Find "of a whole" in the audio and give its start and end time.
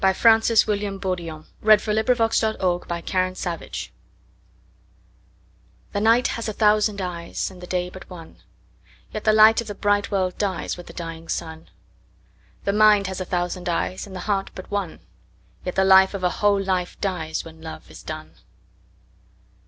16.15-16.59